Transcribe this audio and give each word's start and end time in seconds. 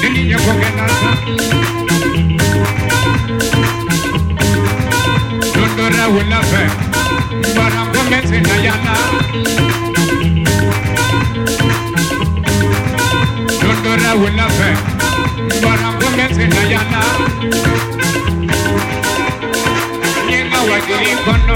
de 0.00 0.10
niño 0.10 0.38
con 0.38 0.56
el 0.56 0.78
alma. 0.78 1.12
Doctora 5.54 6.08
la 6.28 6.42
fe 6.42 6.64
para 7.54 7.92
comerse 7.92 8.40
la 8.40 8.56
llana. 8.64 8.94
Doctora 13.62 14.14
la 14.36 14.48
fe 14.48 14.70
para 15.62 15.98
comerse 15.98 16.48
la 16.48 16.64
llana. 16.64 17.00
Ni 20.26 20.50
la 20.50 20.58
guay 20.66 20.82
que 20.82 20.96
ni 21.04 21.12
cono, 21.24 21.54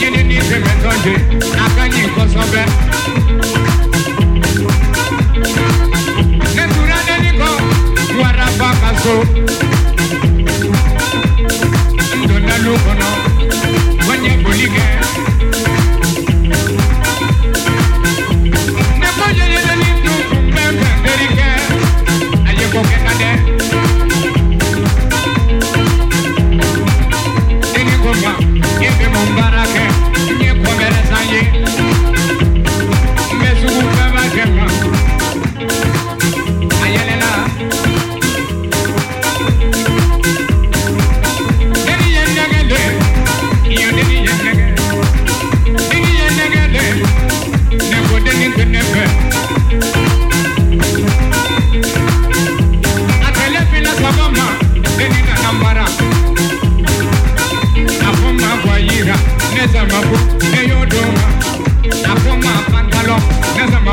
ni 0.00 0.10
ni 0.10 0.22
ni 0.24 0.40
se 0.40 0.58
me 0.58 0.72
toque, 0.82 1.14
acá 1.58 1.88
ni 1.88 2.02
cosa 2.08 2.44
ver. 2.52 3.17
Música 9.08 9.67